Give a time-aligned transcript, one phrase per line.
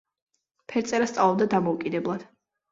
[0.73, 2.29] ფერწერას სწავლობდა დამოუკიდებლად.